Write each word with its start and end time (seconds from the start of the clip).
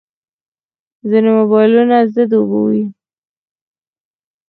ځینې 1.09 1.29
موبایلونه 1.39 1.97
ضد 2.13 2.31
اوبو 2.37 2.59
وي. 2.69 2.83